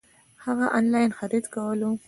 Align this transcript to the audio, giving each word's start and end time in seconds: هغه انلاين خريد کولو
هغه 0.45 0.65
انلاين 0.79 1.11
خريد 1.19 1.45
کولو 1.53 1.89